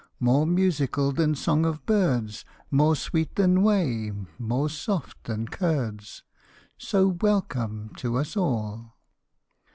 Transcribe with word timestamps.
More 0.19 0.47
musical 0.47 1.11
than 1.11 1.35
song 1.35 1.63
of 1.63 1.85
birds 1.85 2.43
More 2.71 2.95
sweet 2.95 3.35
than 3.35 3.61
whey, 3.61 4.11
more 4.39 4.67
soft 4.67 5.25
than 5.25 5.47
curds, 5.47 6.23
So 6.79 7.09
welcome 7.09 7.91
to 7.97 8.17
us 8.17 8.35
all. 8.35 8.97